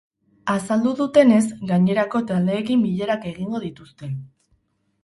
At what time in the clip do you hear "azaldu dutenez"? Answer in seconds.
0.53-1.43